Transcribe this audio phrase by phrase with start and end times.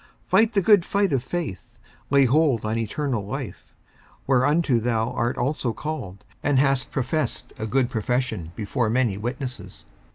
[0.23, 3.71] 54:006:012 Fight the good fight of faith, lay hold on eternal life,
[4.25, 9.85] whereunto thou art also called, and hast professed a good profession before many witnesses.